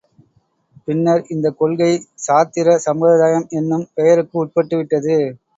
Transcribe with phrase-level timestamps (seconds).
[0.87, 1.91] பின்னர் இந்தக் கொள்கை
[2.25, 5.17] சாத்திர சம்பிரதாயம் என்னும் பெயருக்கு உட்பட்டு விட்டது.